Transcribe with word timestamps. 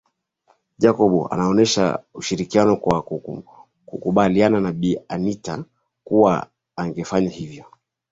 Jacob 0.77 1.27
alionyesha 1.31 1.99
ushirikiano 2.13 2.75
kwa 2.75 3.01
kukubaliana 3.85 4.59
na 4.61 4.71
Bi 4.71 4.99
Anita 5.07 5.65
kuwa 6.03 6.47
angefanya 6.75 7.29
hivyo 7.29 7.65